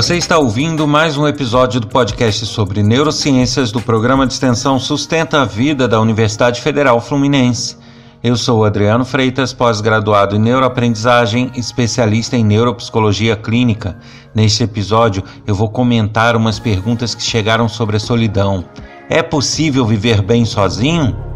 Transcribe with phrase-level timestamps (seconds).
[0.00, 5.42] Você está ouvindo mais um episódio do podcast sobre neurociências do programa de extensão Sustenta
[5.42, 7.76] a Vida da Universidade Federal Fluminense.
[8.24, 13.98] Eu sou Adriano Freitas, pós-graduado em neuroaprendizagem, especialista em neuropsicologia clínica.
[14.34, 18.64] Neste episódio, eu vou comentar umas perguntas que chegaram sobre a solidão.
[19.06, 21.29] É possível viver bem sozinho?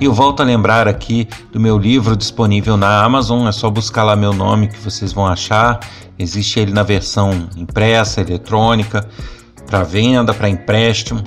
[0.00, 4.02] E eu volto a lembrar aqui do meu livro disponível na Amazon, é só buscar
[4.02, 5.78] lá meu nome que vocês vão achar.
[6.18, 9.06] Existe ele na versão impressa, eletrônica,
[9.66, 11.22] para venda, para empréstimo.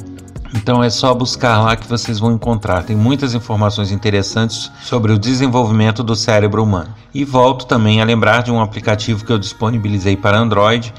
[0.55, 2.81] Então é só buscar lá que vocês vão encontrar.
[2.81, 6.95] Tem muitas informações interessantes sobre o desenvolvimento do cérebro humano.
[7.13, 10.91] E volto também a lembrar de um aplicativo que eu disponibilizei para Android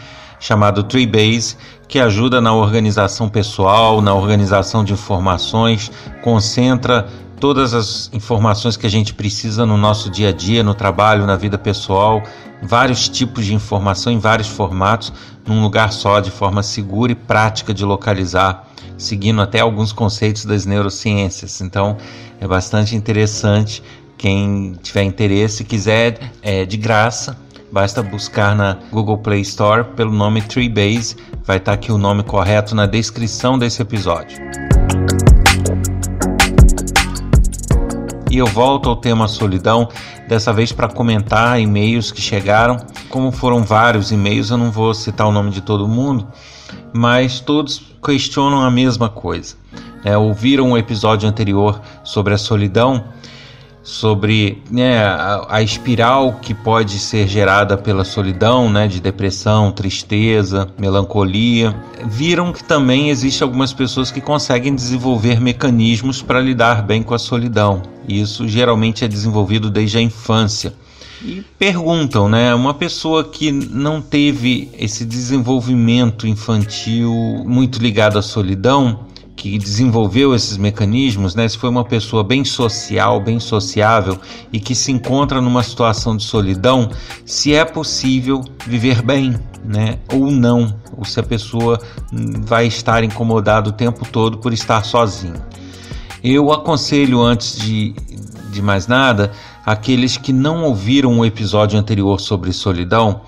[0.45, 1.56] chamado Treebase,
[1.88, 5.90] que ajuda na organização pessoal, na organização de informações,
[6.23, 7.06] concentra
[7.40, 11.37] todas as informações que a gente precisa no nosso dia a dia, no trabalho, na
[11.37, 12.23] vida pessoal,
[12.63, 15.13] vários tipos de informação em vários formatos,
[15.46, 20.65] num lugar só, de forma segura e prática de localizar, seguindo até alguns conceitos das
[20.65, 21.60] neurociências.
[21.60, 21.96] Então,
[22.40, 23.82] é bastante interessante.
[24.16, 27.37] Quem tiver interesse, quiser, é de graça.
[27.71, 31.16] Basta buscar na Google Play Store pelo nome Treebase.
[31.45, 34.74] Vai estar aqui o nome correto na descrição desse episódio.
[38.35, 39.88] E eu volto ao tema solidão,
[40.27, 42.79] dessa vez para comentar e-mails que chegaram.
[43.09, 46.27] Como foram vários e-mails, eu não vou citar o nome de todo mundo,
[46.93, 49.55] mas todos questionam a mesma coisa.
[50.05, 53.05] É, ouviram o um episódio anterior sobre a solidão
[53.85, 60.66] sobre né, a, a, espiral que pode ser gerada pela solidão, né, de depressão, tristeza,
[60.79, 61.77] melancolia.
[62.07, 67.19] Viram que também existe algumas pessoas que conseguem desenvolver mecanismos para lidar bem com a
[67.19, 67.83] solidão.
[68.09, 70.72] Isso geralmente é desenvolvido desde a infância.
[71.22, 72.55] E perguntam, né?
[72.55, 77.12] Uma pessoa que não teve esse desenvolvimento infantil
[77.47, 79.01] muito ligado à solidão,
[79.37, 84.19] que desenvolveu esses mecanismos, né, se foi uma pessoa bem social, bem sociável
[84.53, 86.89] e que se encontra numa situação de solidão,
[87.25, 89.34] se é possível viver bem,
[89.65, 91.81] né, ou não, ou se a pessoa
[92.47, 95.43] vai estar incomodada o tempo todo por estar sozinho.
[96.22, 97.95] Eu aconselho antes de,
[98.51, 99.33] de mais nada
[99.65, 103.22] aqueles que não ouviram o episódio anterior sobre solidão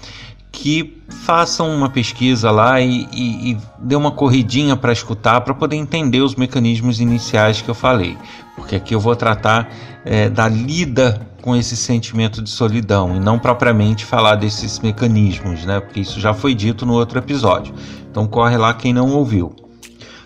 [0.57, 5.77] que façam uma pesquisa lá e, e, e dê uma corridinha para escutar para poder
[5.77, 8.17] entender os mecanismos iniciais que eu falei,
[8.57, 9.69] porque aqui eu vou tratar
[10.03, 15.79] é, da lida com esse sentimento de solidão e não propriamente falar desses mecanismos, né?
[15.79, 17.75] Porque isso já foi dito no outro episódio.
[18.11, 19.55] Então corre lá quem não ouviu.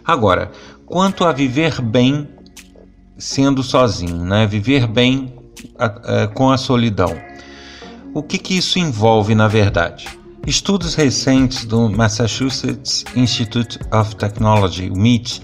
[0.06, 0.52] Agora,
[0.86, 2.28] quanto a viver bem
[3.18, 4.46] sendo sozinho, né?
[4.46, 5.34] Viver bem
[5.76, 5.86] a,
[6.22, 7.14] a, com a solidão.
[8.14, 10.19] O que, que isso envolve na verdade?
[10.46, 15.42] Estudos recentes do Massachusetts Institute of Technology, o MIT,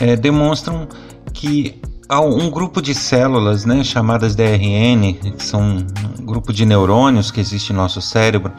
[0.00, 0.88] é, demonstram
[1.32, 5.78] que há um grupo de células, né, chamadas DRN, que são
[6.18, 8.52] um grupo de neurônios que existe no nosso cérebro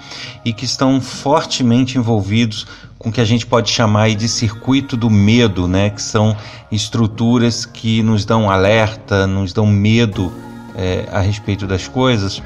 [0.43, 2.67] e que estão fortemente envolvidos
[2.99, 6.35] com o que a gente pode chamar de circuito do medo, né, que são
[6.69, 10.31] estruturas que nos dão alerta, nos dão medo
[10.75, 12.41] é, a respeito das coisas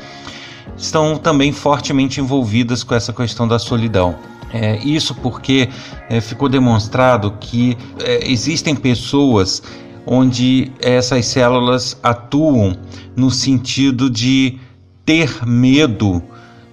[0.78, 4.16] estão também fortemente envolvidas com essa questão da solidão.
[4.54, 5.70] É, isso porque
[6.10, 9.62] é, ficou demonstrado que é, existem pessoas
[10.06, 12.78] onde essas células atuam
[13.16, 14.58] no sentido de
[15.04, 16.22] ter medo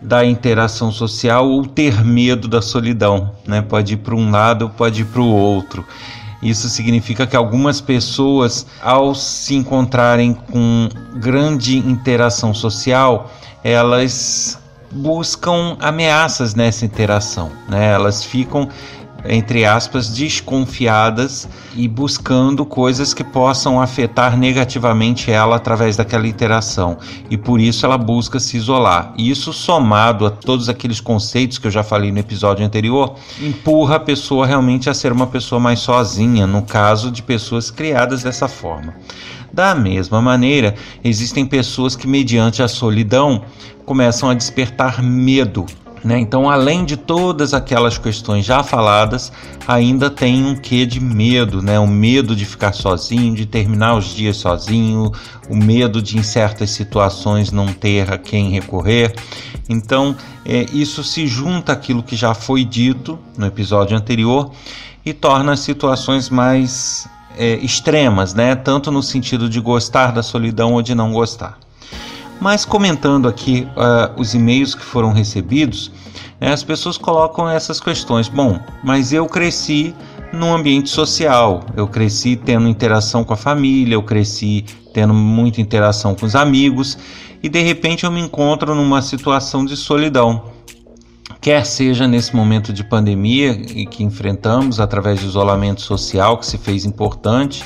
[0.00, 3.62] da interação social ou ter medo da solidão, né?
[3.62, 5.84] Pode ir para um lado, pode ir para o outro.
[6.42, 13.30] Isso significa que algumas pessoas, ao se encontrarem com grande interação social,
[13.62, 14.58] elas
[14.90, 17.92] buscam ameaças nessa interação, né?
[17.92, 18.68] Elas ficam
[19.24, 26.98] entre aspas, desconfiadas e buscando coisas que possam afetar negativamente ela através daquela interação.
[27.30, 29.14] E por isso ela busca se isolar.
[29.16, 33.96] E isso, somado a todos aqueles conceitos que eu já falei no episódio anterior, empurra
[33.96, 38.48] a pessoa realmente a ser uma pessoa mais sozinha, no caso de pessoas criadas dessa
[38.48, 38.94] forma.
[39.52, 43.42] Da mesma maneira, existem pessoas que, mediante a solidão,
[43.84, 45.66] começam a despertar medo
[46.04, 46.18] né?
[46.18, 49.32] Então, além de todas aquelas questões já faladas,
[49.66, 51.78] ainda tem um quê de medo, né?
[51.78, 55.12] o medo de ficar sozinho, de terminar os dias sozinho,
[55.48, 59.14] o medo de, em certas situações, não ter a quem recorrer.
[59.68, 64.50] Então, é, isso se junta àquilo que já foi dito no episódio anterior
[65.04, 67.08] e torna as situações mais
[67.38, 68.56] é, extremas, né?
[68.56, 71.61] tanto no sentido de gostar da solidão ou de não gostar.
[72.40, 75.92] Mas comentando aqui uh, os e-mails que foram recebidos,
[76.40, 78.28] né, as pessoas colocam essas questões.
[78.28, 79.94] Bom, mas eu cresci
[80.32, 86.14] no ambiente social, eu cresci tendo interação com a família, eu cresci tendo muita interação
[86.14, 86.98] com os amigos
[87.42, 90.50] e de repente eu me encontro numa situação de solidão.
[91.40, 93.54] Quer seja nesse momento de pandemia
[93.86, 97.64] que enfrentamos através do isolamento social que se fez importante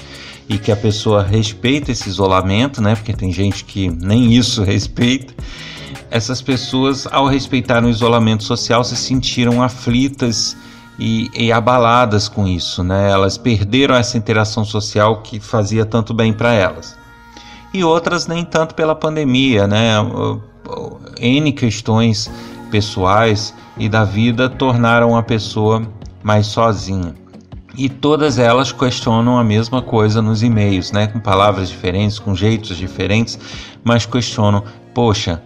[0.48, 2.94] e que a pessoa respeita esse isolamento, né?
[2.94, 5.34] Porque tem gente que nem isso respeita.
[6.10, 10.56] Essas pessoas, ao respeitar o isolamento social, se sentiram aflitas
[10.98, 13.10] e, e abaladas com isso, né?
[13.10, 16.96] Elas perderam essa interação social que fazia tanto bem para elas.
[17.74, 19.94] E outras nem tanto pela pandemia, né?
[21.20, 22.30] N questões
[22.70, 25.82] pessoais e da vida tornaram a pessoa
[26.22, 27.14] mais sozinha.
[27.76, 31.06] E todas elas questionam a mesma coisa nos e-mails, né?
[31.06, 33.38] Com palavras diferentes, com jeitos diferentes,
[33.84, 34.64] mas questionam:
[34.94, 35.42] poxa,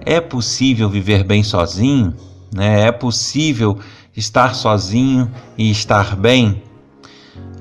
[0.00, 2.14] é possível viver bem sozinho?
[2.54, 2.86] Né?
[2.86, 3.78] É possível
[4.16, 6.62] estar sozinho e estar bem?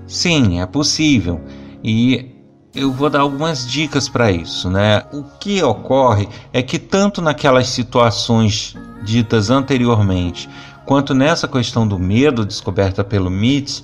[0.08, 1.42] Sim, é possível.
[1.84, 2.31] E
[2.75, 5.04] eu vou dar algumas dicas para isso, né?
[5.12, 10.50] O que ocorre é que tanto naquelas situações ditas anteriormente,
[10.86, 13.84] quanto nessa questão do medo descoberta pelo MIT,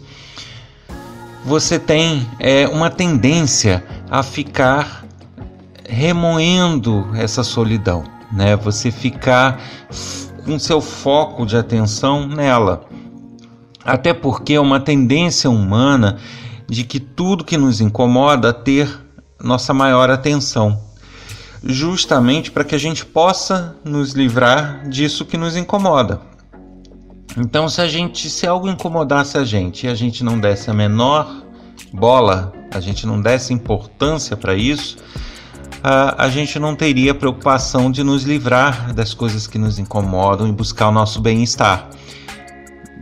[1.46, 5.06] você tem é, uma tendência a ficar
[5.88, 8.56] remoendo essa solidão, né?
[8.56, 9.62] Você ficar
[10.46, 12.86] com seu foco de atenção nela.
[13.84, 16.18] Até porque é uma tendência humana
[16.68, 18.88] de que tudo que nos incomoda ter
[19.42, 20.80] nossa maior atenção,
[21.64, 26.22] justamente para que a gente possa nos livrar disso que nos incomoda.
[27.38, 30.74] Então, se a gente, se algo incomodasse a gente e a gente não desse a
[30.74, 31.44] menor
[31.94, 34.98] bola, a gente não desse importância para isso,
[35.84, 40.52] a, a gente não teria preocupação de nos livrar das coisas que nos incomodam e
[40.52, 41.90] buscar o nosso bem-estar.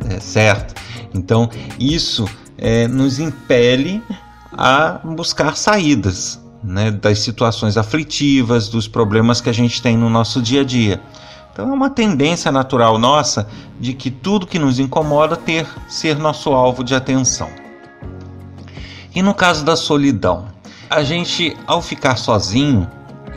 [0.10, 0.76] É, certo?
[1.14, 2.26] Então, isso
[2.58, 4.04] é, nos impele
[4.52, 10.42] a buscar saídas né, das situações aflitivas, dos problemas que a gente tem no nosso
[10.42, 11.02] dia a dia.
[11.58, 13.50] Então é uma tendência natural nossa
[13.80, 17.50] de que tudo que nos incomoda ter ser nosso alvo de atenção.
[19.16, 20.50] E no caso da solidão,
[20.88, 22.88] a gente, ao ficar sozinho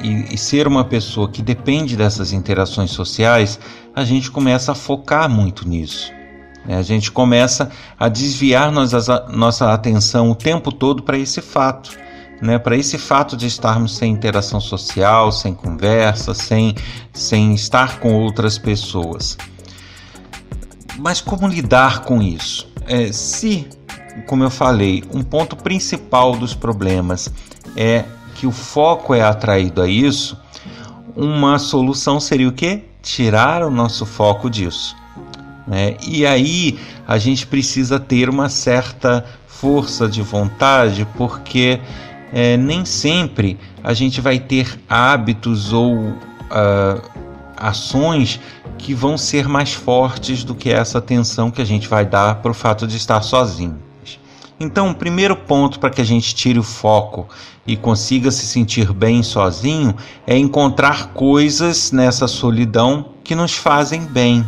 [0.02, 3.58] e, e, ser uma pessoa que depende dessas interações sociais,
[3.96, 6.12] a gente começa a focar muito nisso.
[6.66, 6.76] Né?
[6.76, 11.96] A gente começa a desviar nossa, nossa atenção o tempo todo para esse fato.
[12.40, 16.74] Né, para esse fato de estarmos sem interação social, sem conversa, sem,
[17.12, 19.36] sem estar com outras pessoas.
[20.98, 22.66] Mas como lidar com isso?
[22.86, 23.68] É, se
[24.26, 27.32] como eu falei, um ponto principal dos problemas
[27.76, 28.04] é
[28.34, 30.36] que o foco é atraído a isso,
[31.16, 32.84] uma solução seria o que?
[33.02, 34.96] Tirar o nosso foco disso.
[35.66, 35.96] Né?
[36.06, 41.80] E aí a gente precisa ter uma certa força de vontade, porque
[42.32, 47.02] é, nem sempre a gente vai ter hábitos ou uh,
[47.56, 48.40] ações
[48.78, 52.50] que vão ser mais fortes do que essa atenção que a gente vai dar para
[52.50, 53.78] o fato de estar sozinho.
[54.58, 57.26] Então, o primeiro ponto para que a gente tire o foco
[57.66, 59.94] e consiga se sentir bem sozinho
[60.26, 64.44] é encontrar coisas nessa solidão que nos fazem bem,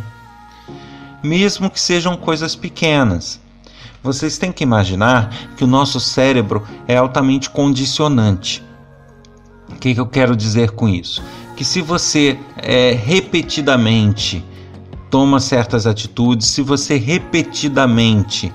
[1.23, 3.42] mesmo que sejam coisas pequenas.
[4.03, 8.61] Vocês têm que imaginar que o nosso cérebro é altamente condicionante.
[9.69, 11.23] O que, que eu quero dizer com isso?
[11.55, 14.43] Que se você é, repetidamente
[15.09, 18.53] toma certas atitudes, se você repetidamente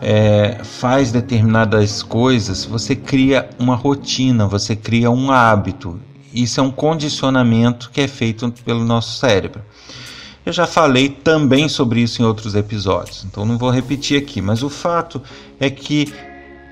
[0.00, 6.00] é, faz determinadas coisas, você cria uma rotina, você cria um hábito.
[6.34, 9.62] Isso é um condicionamento que é feito pelo nosso cérebro.
[10.44, 14.62] Eu já falei também sobre isso em outros episódios, então não vou repetir aqui, mas
[14.62, 15.22] o fato
[15.60, 16.12] é que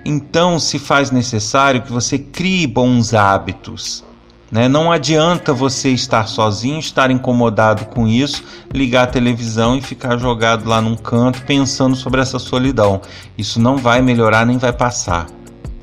[0.05, 4.05] então se faz necessário que você crie bons hábitos.
[4.51, 4.67] Né?
[4.67, 10.69] Não adianta você estar sozinho, estar incomodado com isso, ligar a televisão e ficar jogado
[10.69, 13.01] lá num canto pensando sobre essa solidão.
[13.39, 15.27] Isso não vai melhorar nem vai passar.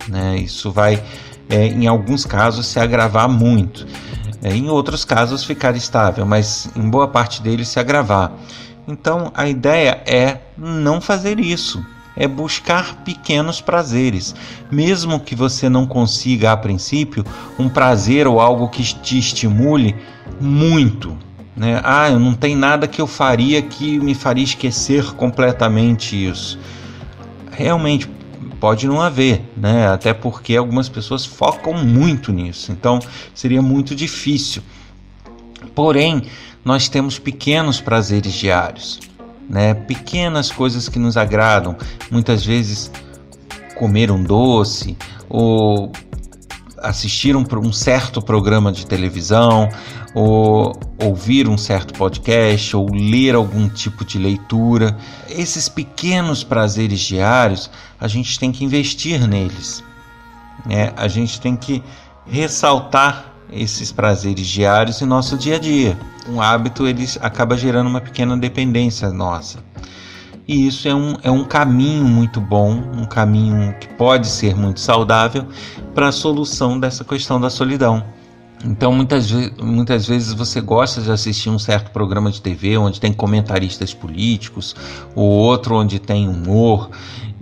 [0.09, 0.37] Né?
[0.39, 1.01] Isso vai,
[1.49, 3.87] é, em alguns casos, se agravar muito.
[4.41, 8.31] É, em outros casos, ficar estável, mas em boa parte deles se agravar.
[8.87, 11.83] Então, a ideia é não fazer isso
[12.17, 14.33] é buscar pequenos prazeres,
[14.71, 17.23] mesmo que você não consiga a princípio
[17.59, 19.95] um prazer ou algo que te estimule
[20.41, 21.15] muito.
[21.55, 21.79] Né?
[21.83, 26.57] Ah, não tem nada que eu faria que me faria esquecer completamente isso.
[27.51, 28.09] Realmente,
[28.59, 29.87] pode não haver, né?
[29.87, 32.99] Até porque algumas pessoas focam muito nisso, então
[33.33, 34.61] seria muito difícil.
[35.73, 36.23] Porém,
[36.63, 38.99] nós temos pequenos prazeres diários,
[39.49, 39.73] né?
[39.73, 41.75] Pequenas coisas que nos agradam,
[42.11, 42.91] muitas vezes
[43.75, 44.97] comer um doce
[45.29, 45.91] ou
[46.79, 49.69] assistir um, um certo programa de televisão,
[50.13, 54.97] ou ouvir um certo podcast, ou ler algum tipo de leitura.
[55.29, 57.69] Esses pequenos prazeres diários,
[57.99, 59.83] a gente tem que investir neles.
[60.65, 60.91] Né?
[60.95, 61.83] A gente tem que
[62.25, 65.97] ressaltar esses prazeres diários em nosso dia a dia.
[66.27, 69.59] Um hábito ele acaba gerando uma pequena dependência nossa.
[70.47, 74.79] E isso é um, é um caminho muito bom, um caminho que pode ser muito
[74.79, 75.45] saudável
[75.93, 78.03] para a solução dessa questão da solidão.
[78.63, 79.29] Então, muitas,
[79.61, 84.75] muitas vezes você gosta de assistir um certo programa de TV onde tem comentaristas políticos,
[85.13, 86.89] ou outro onde tem humor,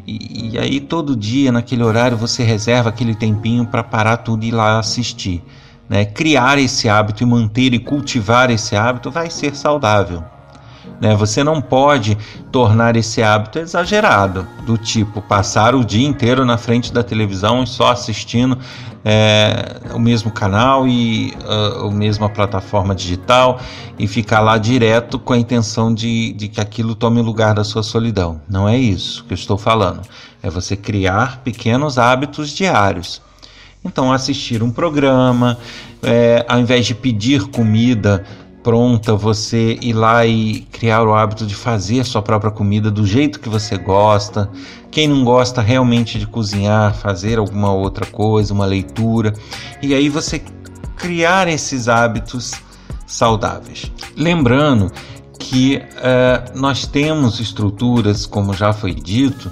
[0.06, 4.50] e, e aí todo dia, naquele horário, você reserva aquele tempinho para parar tudo e
[4.50, 5.44] ir lá assistir.
[5.88, 6.06] Né?
[6.06, 10.24] Criar esse hábito e manter e cultivar esse hábito vai ser saudável.
[11.00, 11.15] Né?
[11.15, 12.18] Você não pode
[12.51, 17.68] tornar esse hábito exagerado, do tipo passar o dia inteiro na frente da televisão e
[17.68, 18.58] só assistindo
[19.08, 23.60] é, o mesmo canal e uh, a mesma plataforma digital
[24.00, 27.84] e ficar lá direto com a intenção de, de que aquilo tome lugar da sua
[27.84, 28.42] solidão.
[28.50, 30.01] Não é isso que eu estou falando.
[30.42, 33.22] É você criar pequenos hábitos diários.
[33.84, 35.60] Então, assistir um programa,
[36.01, 38.25] é, ao invés de pedir comida,
[38.65, 43.05] pronta, você ir lá e criar o hábito de fazer a sua própria comida do
[43.05, 44.50] jeito que você gosta.
[44.89, 49.34] Quem não gosta realmente de cozinhar, fazer alguma outra coisa, uma leitura.
[49.84, 50.41] E aí você
[50.95, 52.53] criar esses hábitos
[53.05, 53.91] saudáveis.
[54.17, 54.91] Lembrando
[55.38, 59.51] que uh, nós temos estruturas, como já foi dito,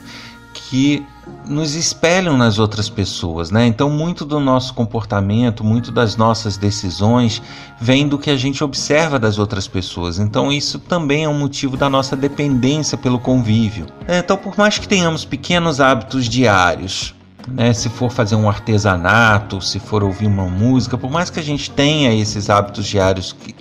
[0.55, 1.05] que
[1.47, 3.65] nos espelham nas outras pessoas, né?
[3.65, 7.41] Então, muito do nosso comportamento, muito das nossas decisões
[7.79, 10.19] vem do que a gente observa das outras pessoas.
[10.19, 13.87] Então, isso também é um motivo da nossa dependência pelo convívio.
[14.07, 17.13] É, então, por mais que tenhamos pequenos hábitos diários,
[17.47, 17.73] né?
[17.73, 21.69] Se for fazer um artesanato, se for ouvir uma música, por mais que a gente
[21.69, 23.53] tenha esses hábitos diários que,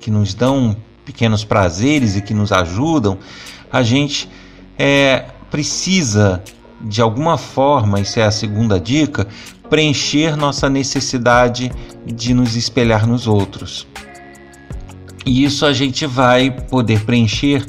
[0.00, 3.16] que nos dão pequenos prazeres e que nos ajudam,
[3.72, 4.28] a gente
[4.78, 6.42] é, precisa
[6.80, 9.26] de alguma forma, isso é a segunda dica,
[9.68, 11.70] preencher nossa necessidade
[12.06, 13.86] de nos espelhar nos outros.
[15.26, 17.66] E isso a gente vai poder preencher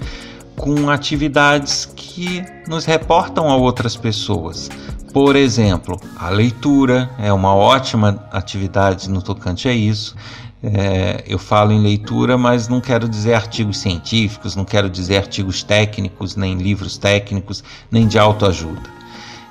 [0.55, 4.69] com atividades que nos reportam a outras pessoas.
[5.11, 10.15] Por exemplo, a leitura é uma ótima atividade no tocante a isso.
[10.61, 15.63] É, eu falo em leitura, mas não quero dizer artigos científicos, não quero dizer artigos
[15.63, 18.98] técnicos, nem livros técnicos, nem de autoajuda.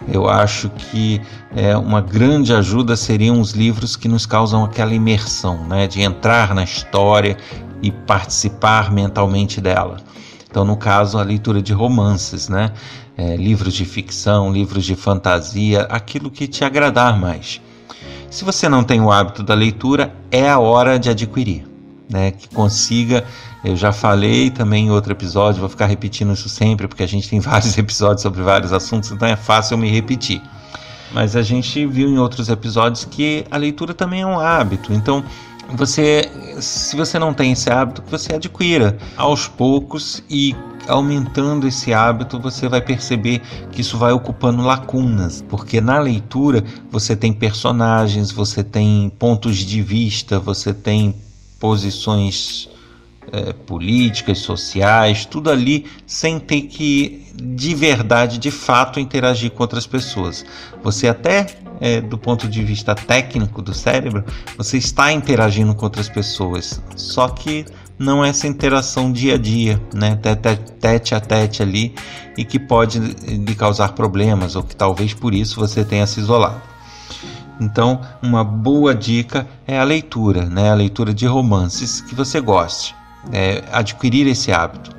[0.07, 1.21] Eu acho que
[1.55, 6.55] é, uma grande ajuda seriam os livros que nos causam aquela imersão, né, de entrar
[6.55, 7.37] na história
[7.83, 9.99] e participar mentalmente dela.
[10.49, 12.73] Então, no caso, a leitura de romances, né,
[13.17, 17.61] é, livros de ficção, livros de fantasia, aquilo que te agradar mais.
[18.31, 21.68] Se você não tem o hábito da leitura, é a hora de adquirir,
[22.09, 23.25] né, que consiga
[23.65, 27.29] eu já falei também em outro episódio, vou ficar repetindo isso sempre, porque a gente
[27.29, 30.41] tem vários episódios sobre vários assuntos, então é fácil eu me repetir.
[31.13, 34.93] Mas a gente viu em outros episódios que a leitura também é um hábito.
[34.93, 35.25] Então,
[35.71, 40.55] você, se você não tem esse hábito, você adquira aos poucos e
[40.87, 43.41] aumentando esse hábito, você vai perceber
[43.73, 49.83] que isso vai ocupando lacunas, porque na leitura você tem personagens, você tem pontos de
[49.83, 51.15] vista, você tem
[51.59, 52.69] posições
[53.33, 59.87] é, políticas, sociais, tudo ali sem ter que de verdade, de fato, interagir com outras
[59.87, 60.45] pessoas.
[60.83, 61.47] Você até
[61.81, 64.25] é, do ponto de vista técnico do cérebro,
[64.57, 67.65] você está interagindo com outras pessoas, só que
[67.99, 70.19] não é essa interação dia a dia, né,
[70.81, 71.95] tete a tete ali,
[72.37, 76.61] e que pode lhe causar problemas, ou que talvez por isso você tenha se isolado.
[77.61, 80.71] Então, uma boa dica é a leitura, né?
[80.71, 82.95] a leitura de romances que você goste
[83.33, 84.91] é, adquirir esse hábito.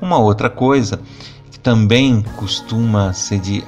[0.00, 1.00] Uma outra coisa
[1.50, 3.64] que também costuma ser de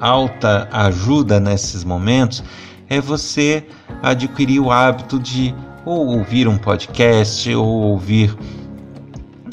[0.00, 2.44] alta ajuda nesses momentos
[2.88, 3.66] é você
[4.02, 5.54] adquirir o hábito de
[5.84, 8.36] ou ouvir um podcast ou ouvir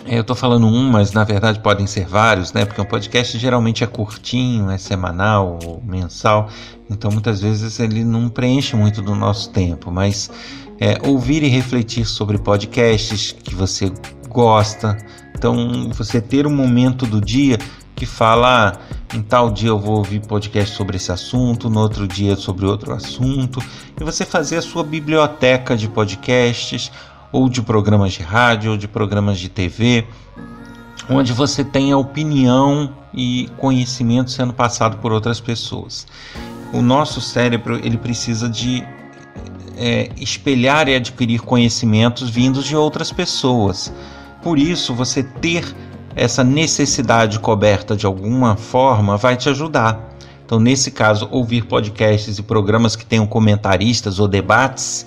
[0.05, 2.65] eu estou falando um, mas na verdade podem ser vários, né?
[2.65, 6.49] Porque um podcast geralmente é curtinho, é semanal ou mensal,
[6.89, 9.91] então muitas vezes ele não preenche muito do nosso tempo.
[9.91, 10.29] Mas
[10.79, 13.93] é, ouvir e refletir sobre podcasts que você
[14.27, 14.97] gosta.
[15.35, 17.59] Então, você ter um momento do dia
[17.95, 22.07] que fala: ah, em tal dia eu vou ouvir podcast sobre esse assunto, no outro
[22.07, 23.61] dia sobre outro assunto,
[23.99, 26.91] e você fazer a sua biblioteca de podcasts,
[27.31, 30.05] ou de programas de rádio, ou de programas de TV,
[31.09, 36.07] onde você tenha opinião e conhecimento sendo passado por outras pessoas.
[36.73, 38.83] O nosso cérebro ele precisa de
[39.77, 43.91] é, espelhar e adquirir conhecimentos vindos de outras pessoas.
[44.41, 45.75] Por isso, você ter
[46.15, 50.09] essa necessidade coberta de alguma forma vai te ajudar.
[50.45, 55.05] Então, nesse caso, ouvir podcasts e programas que tenham comentaristas ou debates,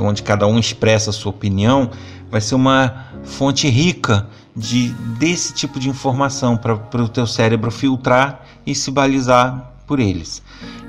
[0.00, 1.90] onde cada um expressa a sua opinião,
[2.30, 4.88] vai ser uma fonte rica de
[5.18, 10.42] desse tipo de informação para o teu cérebro filtrar e se balizar por eles.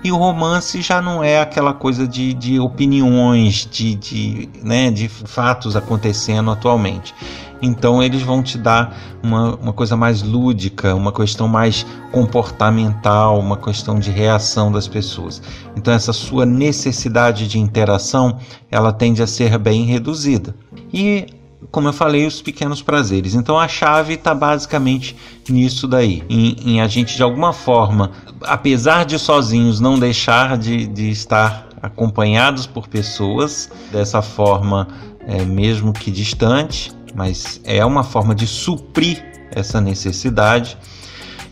[0.04, 5.08] E o romance já não é aquela coisa de, de opiniões, de, de, né, de
[5.08, 7.14] fatos acontecendo atualmente.
[7.62, 13.58] Então eles vão te dar uma, uma coisa mais lúdica, uma questão mais comportamental, uma
[13.58, 15.42] questão de reação das pessoas.
[15.76, 18.38] Então essa sua necessidade de interação,
[18.70, 20.56] ela tende a ser bem reduzida.
[20.94, 21.28] E
[21.72, 23.34] como eu falei, os pequenos prazeres.
[23.34, 25.16] Então a chave está basicamente
[25.50, 28.12] nisso daí, em, em, a gente de alguma forma,
[28.44, 34.88] apesar de sozinhos, não deixar de, de estar acompanhados por pessoas, dessa forma,
[35.28, 40.78] é, mesmo que distante, mas é uma forma de suprir essa necessidade.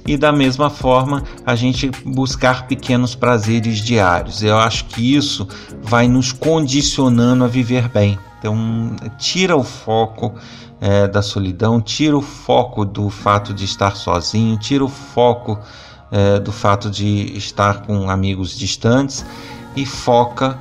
[0.05, 4.43] E da mesma forma, a gente buscar pequenos prazeres diários.
[4.43, 5.47] Eu acho que isso
[5.81, 8.19] vai nos condicionando a viver bem.
[8.37, 10.35] Então, tira o foco
[10.79, 15.59] é, da solidão, tira o foco do fato de estar sozinho, tira o foco
[16.11, 19.25] é, do fato de estar com amigos distantes
[19.75, 20.59] e foca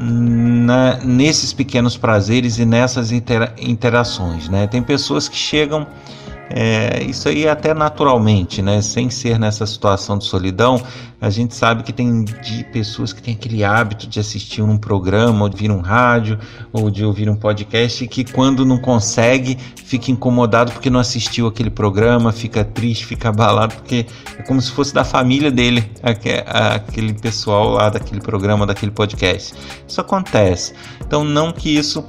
[0.00, 4.48] na, nesses pequenos prazeres e nessas intera interações.
[4.48, 4.66] Né?
[4.66, 5.86] Tem pessoas que chegam
[6.50, 8.80] é, isso aí até naturalmente, né?
[8.80, 10.82] Sem ser nessa situação de solidão,
[11.20, 15.42] a gente sabe que tem de pessoas que têm aquele hábito de assistir um programa,
[15.42, 16.38] ou de ouvir um rádio,
[16.72, 21.70] ou de ouvir um podcast, que quando não consegue, fica incomodado porque não assistiu aquele
[21.70, 24.06] programa, fica triste, fica abalado, porque
[24.38, 29.54] é como se fosse da família dele, aquele pessoal lá daquele programa, daquele podcast.
[29.86, 30.72] Isso acontece.
[31.00, 32.04] Então, não que isso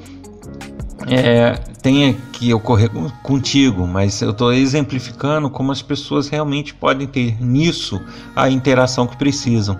[1.07, 2.89] é, tenha que ocorrer
[3.23, 8.01] contigo, mas eu estou exemplificando como as pessoas realmente podem ter nisso
[8.35, 9.79] a interação que precisam.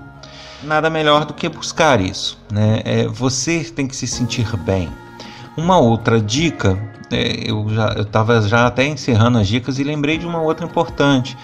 [0.64, 2.38] Nada melhor do que buscar isso.
[2.52, 2.82] Né?
[2.84, 4.90] É, você tem que se sentir bem.
[5.56, 6.78] Uma outra dica,
[7.12, 11.38] é, eu já estava já até encerrando as dicas e lembrei de uma outra importante,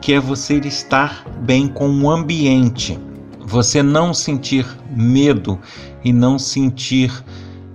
[0.00, 2.98] que é você estar bem com o ambiente.
[3.40, 5.58] Você não sentir medo
[6.02, 7.12] e não sentir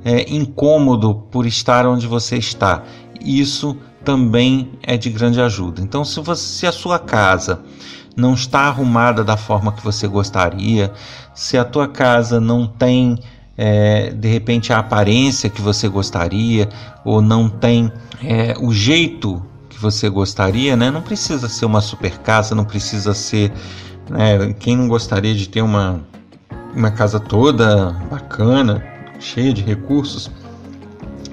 [0.07, 2.81] é, incômodo por estar onde você está.
[3.19, 5.81] Isso também é de grande ajuda.
[5.81, 7.59] Então, se, você, se a sua casa
[8.15, 10.93] não está arrumada da forma que você gostaria,
[11.35, 13.19] se a tua casa não tem
[13.57, 16.69] é, de repente a aparência que você gostaria
[17.03, 17.91] ou não tem
[18.23, 20.89] é, o jeito que você gostaria, né?
[20.89, 23.51] Não precisa ser uma super casa, não precisa ser,
[24.09, 24.53] né?
[24.57, 25.99] Quem não gostaria de ter uma
[26.73, 30.31] uma casa toda bacana, cheia de recursos,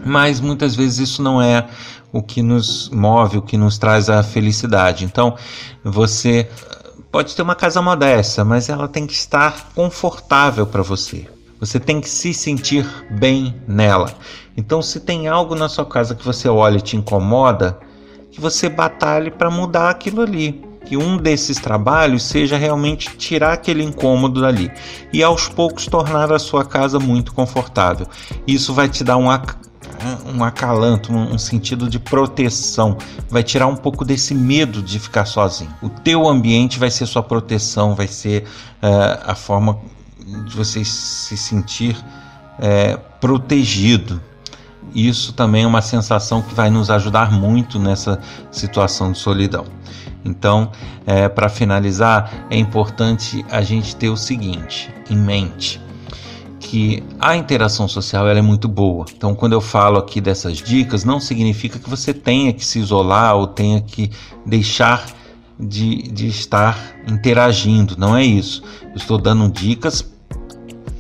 [0.05, 1.67] mas muitas vezes isso não é
[2.13, 5.05] o que nos move, o que nos traz a felicidade.
[5.05, 5.37] Então,
[5.83, 6.49] você
[7.11, 11.27] pode ter uma casa modesta, mas ela tem que estar confortável para você.
[11.59, 14.13] Você tem que se sentir bem nela.
[14.57, 17.79] Então, se tem algo na sua casa que você olha e te incomoda,
[18.31, 23.83] que você batalhe para mudar aquilo ali que um desses trabalhos seja realmente tirar aquele
[23.83, 24.71] incômodo dali
[25.13, 28.07] e aos poucos tornar a sua casa muito confortável.
[28.47, 29.29] Isso vai te dar um,
[30.35, 32.97] um acalanto, um sentido de proteção,
[33.29, 35.75] vai tirar um pouco desse medo de ficar sozinho.
[35.83, 38.45] O teu ambiente vai ser sua proteção, vai ser
[38.83, 39.79] uh, a forma
[40.47, 44.21] de você se sentir uh, protegido.
[44.95, 48.21] Isso também é uma sensação que vai nos ajudar muito nessa
[48.51, 49.65] situação de solidão.
[50.25, 50.71] Então,
[51.07, 55.85] é, para finalizar, é importante a gente ter o seguinte em mente
[56.65, 59.05] que a interação social é muito boa.
[59.15, 63.37] Então, quando eu falo aqui dessas dicas, não significa que você tenha que se isolar
[63.37, 64.11] ou tenha que
[64.47, 65.07] deixar
[65.61, 67.97] de, de estar interagindo.
[67.99, 68.63] Não é isso.
[68.83, 70.11] Eu estou dando dicas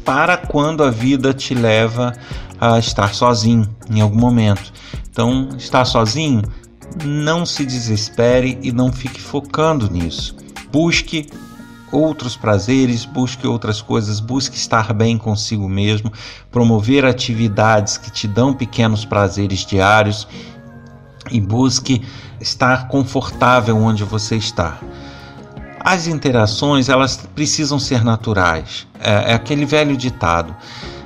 [0.05, 2.13] para quando a vida te leva
[2.61, 4.73] a estar sozinho em algum momento.
[5.11, 6.43] Então, estar sozinho
[7.05, 10.37] não se desespere e não fique focando nisso.
[10.70, 11.29] Busque
[11.92, 16.12] outros prazeres, busque outras coisas, busque estar bem consigo mesmo,
[16.51, 20.27] promover atividades que te dão pequenos prazeres diários
[21.31, 22.03] e busque
[22.40, 24.79] estar confortável onde você está.
[25.81, 28.87] as interações elas precisam ser naturais.
[28.99, 30.57] É, é aquele velho ditado.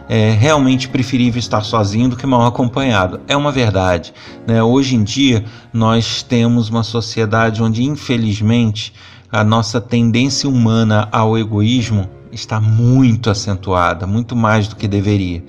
[0.09, 3.21] É realmente preferível estar sozinho do que mal acompanhado.
[3.29, 4.15] É uma verdade.
[4.47, 4.63] Né?
[4.63, 8.95] Hoje em dia, nós temos uma sociedade onde, infelizmente,
[9.31, 15.45] a nossa tendência humana ao egoísmo está muito acentuada, muito mais do que deveria.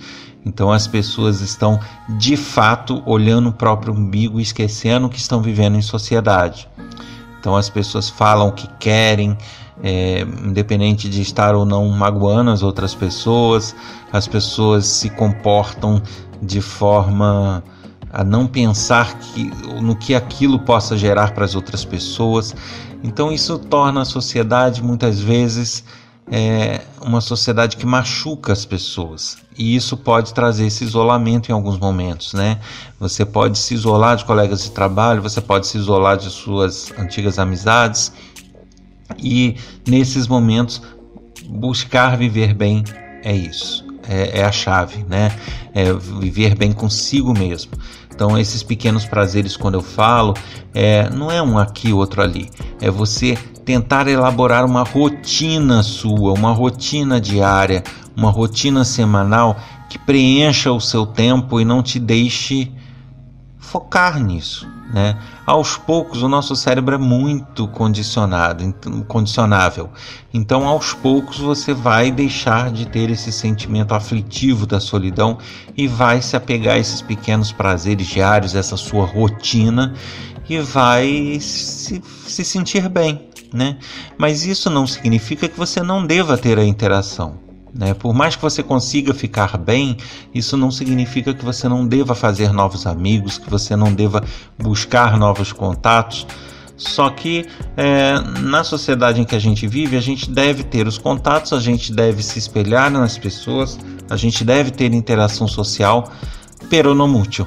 [0.45, 1.79] Então as pessoas estão
[2.17, 6.67] de fato olhando o próprio umbigo e esquecendo que estão vivendo em sociedade.
[7.39, 9.37] Então as pessoas falam o que querem,
[9.83, 13.75] é, independente de estar ou não magoando as outras pessoas,
[14.11, 16.01] as pessoas se comportam
[16.41, 17.63] de forma
[18.11, 22.55] a não pensar que, no que aquilo possa gerar para as outras pessoas.
[23.03, 25.83] Então isso torna a sociedade muitas vezes
[26.31, 31.77] é, uma sociedade que machuca as pessoas e isso pode trazer esse isolamento em alguns
[31.79, 32.59] momentos, né?
[32.99, 37.39] Você pode se isolar de colegas de trabalho, você pode se isolar de suas antigas
[37.39, 38.11] amizades
[39.17, 39.55] e
[39.87, 40.81] nesses momentos
[41.47, 42.83] buscar viver bem
[43.23, 45.31] é isso, é, é a chave, né?
[45.73, 47.71] É viver bem consigo mesmo.
[48.13, 50.33] Então, esses pequenos prazeres, quando eu falo,
[50.73, 52.49] é, não é um aqui, outro ali.
[52.81, 57.83] É você tentar elaborar uma rotina sua, uma rotina diária,
[58.17, 59.57] uma rotina semanal
[59.89, 62.71] que preencha o seu tempo e não te deixe
[63.69, 64.67] focar nisso.
[64.91, 65.15] Né?
[65.45, 68.73] Aos poucos, o nosso cérebro é muito condicionado,
[69.08, 69.89] condicionável.
[70.34, 75.38] Então, aos poucos, você vai deixar de ter esse sentimento aflitivo da solidão
[75.77, 79.93] e vai se apegar a esses pequenos prazeres diários, essa sua rotina,
[80.49, 83.29] e vai se, se sentir bem.
[83.53, 83.77] Né?
[84.17, 87.48] Mas isso não significa que você não deva ter a interação.
[87.73, 87.93] Né?
[87.93, 89.97] Por mais que você consiga ficar bem,
[90.34, 94.23] isso não significa que você não deva fazer novos amigos, que você não deva
[94.58, 96.25] buscar novos contatos.
[96.75, 100.97] Só que é, na sociedade em que a gente vive, a gente deve ter os
[100.97, 103.77] contatos, a gente deve se espelhar nas pessoas,
[104.10, 106.10] a gente deve ter interação social,
[106.69, 107.45] pero não mútil.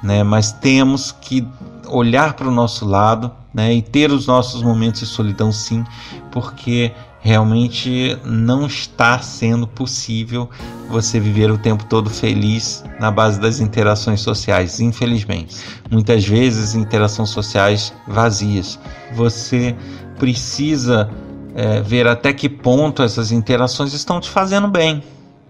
[0.00, 0.22] Né?
[0.22, 1.46] Mas temos que
[1.88, 3.74] olhar para o nosso lado né?
[3.74, 5.84] e ter os nossos momentos de solidão, sim,
[6.30, 6.92] porque
[7.28, 10.48] realmente não está sendo possível
[10.88, 15.54] você viver o tempo todo feliz na base das interações sociais, infelizmente.
[15.90, 18.78] Muitas vezes interações sociais vazias.
[19.14, 19.76] Você
[20.18, 21.10] precisa
[21.54, 25.02] é, ver até que ponto essas interações estão te fazendo bem.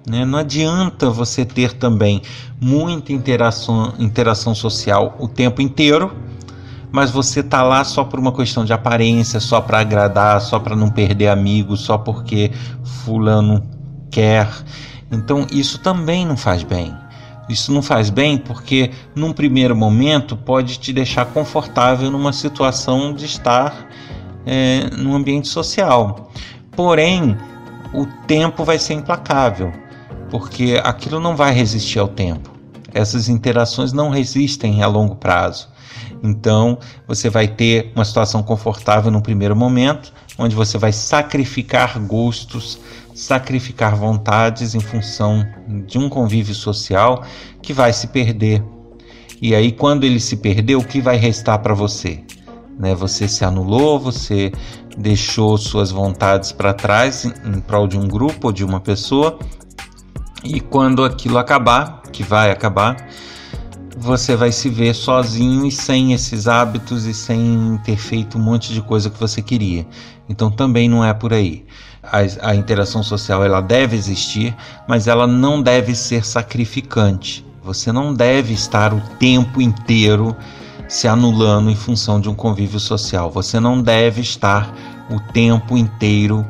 [0.04, 0.24] Né?
[0.24, 2.22] Não adianta você ter também
[2.60, 6.10] muita interação, interação social o tempo inteiro
[6.90, 10.74] mas você tá lá só por uma questão de aparência, só para agradar, só para
[10.74, 12.51] não perder amigos, só porque
[13.05, 13.62] fulano
[14.11, 14.48] quer.
[15.11, 16.94] Então isso também não faz bem.
[17.48, 23.24] Isso não faz bem porque num primeiro momento pode te deixar confortável numa situação de
[23.24, 23.88] estar
[24.44, 26.31] é, num ambiente social.
[26.72, 27.37] Porém,
[27.92, 29.72] o tempo vai ser implacável,
[30.31, 32.51] porque aquilo não vai resistir ao tempo.
[32.92, 35.68] Essas interações não resistem a longo prazo.
[36.22, 42.81] Então, você vai ter uma situação confortável no primeiro momento, onde você vai sacrificar gostos,
[43.14, 45.46] sacrificar vontades em função
[45.87, 47.24] de um convívio social
[47.61, 48.62] que vai se perder.
[49.40, 52.22] E aí, quando ele se perder, o que vai restar para você?
[52.78, 52.94] Né?
[52.94, 54.52] Você se anulou, você
[54.96, 59.38] deixou suas vontades para trás em prol de um grupo ou de uma pessoa,
[60.44, 62.96] e quando aquilo acabar, que vai acabar,
[64.00, 68.72] você vai se ver sozinho e sem esses hábitos e sem ter feito um monte
[68.72, 69.87] de coisa que você queria.
[70.28, 71.64] Então também não é por aí.
[72.02, 74.56] A, a interação social ela deve existir,
[74.87, 77.44] mas ela não deve ser sacrificante.
[77.62, 80.34] Você não deve estar o tempo inteiro
[80.88, 83.30] se anulando em função de um convívio social.
[83.30, 84.72] Você não deve estar
[85.11, 86.46] o tempo inteiro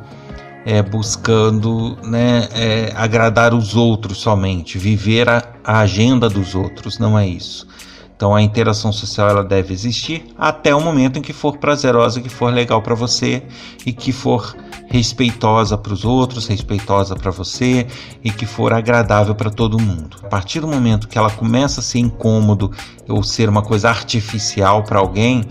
[0.68, 7.18] é, buscando né, é, agradar os outros somente, viver a, a agenda dos outros, não
[7.18, 7.66] é isso.
[8.14, 12.28] Então a interação social ela deve existir até o momento em que for prazerosa, que
[12.28, 13.42] for legal para você
[13.86, 14.54] e que for
[14.88, 17.86] respeitosa para os outros, respeitosa para você
[18.22, 20.18] e que for agradável para todo mundo.
[20.22, 22.70] A partir do momento que ela começa a ser incômodo
[23.08, 25.44] ou ser uma coisa artificial para alguém,